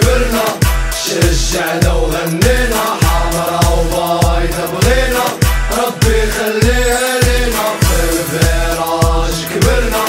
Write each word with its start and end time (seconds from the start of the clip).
كبرنا 0.00 0.44
شجعنا 1.04 1.92
وغنينا 1.92 2.82
حمرا 3.02 3.60
وبايضة 3.68 4.66
بغينا 4.72 5.24
ربي 5.78 6.20
خليها 6.36 7.20
لينا 7.24 7.64
في 7.80 7.96
الفراج 8.12 9.34
كبرنا 9.54 10.04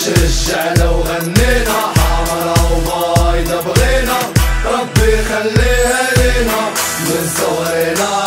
شجعنا 0.00 0.90
وغنينا 0.90 1.78
حمرا 1.96 2.54
وبايضة 2.72 3.60
بغينا 3.62 4.18
ربي 4.64 5.12
خليها 5.28 6.00
لينا 6.16 6.60
من 7.00 7.30
صغرنا 7.38 8.19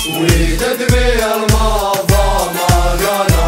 وتدمي 0.10 1.14
الماضى 1.36 2.26
ما 2.54 2.70
قنا 3.02 3.48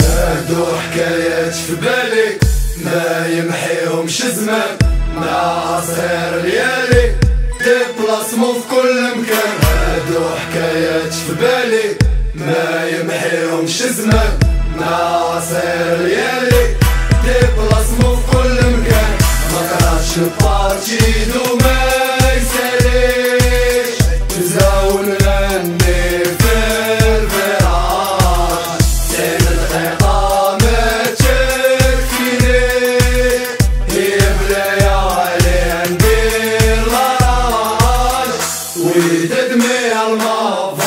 هادو 0.00 0.66
حكايات 0.76 1.54
في 1.54 1.74
بالي 1.74 2.38
ما 2.84 3.26
يمحيهمش 3.28 4.22
زمان 4.22 4.78
مع 5.16 5.80
صغير 5.80 6.42
ليالي. 6.42 7.23
اسمه 8.34 8.52
في 8.52 8.68
كل 8.70 9.02
مكان. 9.18 9.54
هادو 9.64 10.24
حكايات 10.36 11.12
في 11.14 11.32
بالي 11.34 11.96
ما 12.34 12.88
يمحيهمش 12.88 13.82
زمان. 13.82 14.38
مع 14.80 14.96
عصير 15.36 15.96
ليالي 15.98 16.76
ديبلاسمو 17.24 18.16
في 18.16 18.22
كل 18.32 18.54
مكان. 18.54 19.12
ما 19.52 19.60
قراتش 19.70 20.16
البارتيدو 20.16 21.44
ما 21.60 21.78
يساليش. 22.36 23.98
تزاول 24.28 25.06
غني 25.22 26.24
في 26.24 26.54
الفراش 27.08 28.82
سين 29.16 29.38
دقيقة 29.38 30.58
ما 30.60 31.02
تشكيني 31.18 32.60
هي 33.90 34.18
بلاي 34.40 34.83
Dit 38.94 39.02
is 39.02 39.48
de 39.48 39.56
meer 39.56 39.94
allemaal. 39.94 40.83